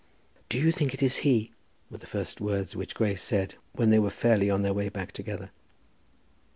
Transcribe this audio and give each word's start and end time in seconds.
"Do 0.49 0.57
you 0.57 0.71
think 0.71 0.95
it 0.95 1.03
is 1.03 1.17
he?" 1.17 1.51
were 1.91 1.99
the 1.99 2.07
first 2.07 2.41
words 2.41 2.75
which 2.75 2.95
Grace 2.95 3.21
said 3.21 3.53
when 3.73 3.91
they 3.91 3.99
were 3.99 4.09
fairly 4.09 4.49
on 4.49 4.63
their 4.63 4.73
way 4.73 4.89
back 4.89 5.11
together. 5.11 5.51